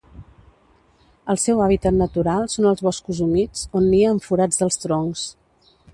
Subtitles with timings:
[1.33, 5.29] El seu hàbitat natural són els boscos humits, on nia en forats dels troncs.